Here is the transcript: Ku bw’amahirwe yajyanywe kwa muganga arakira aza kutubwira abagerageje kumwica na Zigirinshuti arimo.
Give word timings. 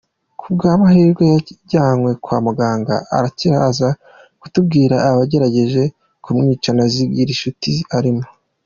Ku 0.39 0.47
bw’amahirwe 0.55 1.23
yajyanywe 1.33 2.09
kwa 2.23 2.37
muganga 2.45 2.95
arakira 3.15 3.57
aza 3.69 3.89
kutubwira 4.41 4.95
abagerageje 5.09 5.83
kumwica 6.23 6.69
na 6.73 6.85
Zigirinshuti 6.93 7.71
arimo. 7.99 8.23